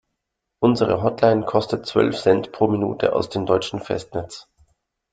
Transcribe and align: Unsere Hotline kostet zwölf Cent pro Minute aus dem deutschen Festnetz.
Unsere 0.63 1.03
Hotline 1.03 1.45
kostet 1.45 1.85
zwölf 1.85 2.19
Cent 2.19 2.51
pro 2.51 2.67
Minute 2.67 3.13
aus 3.13 3.29
dem 3.29 3.45
deutschen 3.45 3.79
Festnetz. 3.79 4.47